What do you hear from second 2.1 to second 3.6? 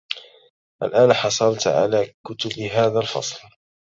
كتب هذا الفصل.